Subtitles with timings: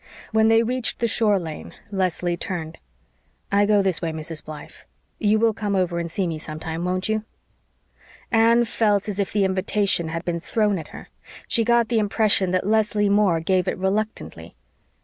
[0.31, 2.79] When they reached the shore lane Leslie turned.
[3.51, 4.43] "I go this way, Mrs.
[4.43, 4.73] Blythe.
[5.19, 7.23] You will come over and see me some time, won't you?"
[8.31, 11.09] Anne felt as if the invitation had been thrown at her.
[11.47, 14.55] She got the impression that Leslie Moore gave it reluctantly.